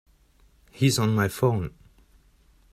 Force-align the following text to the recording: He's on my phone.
He's 0.71 0.97
on 0.97 1.13
my 1.13 1.27
phone. 1.27 1.75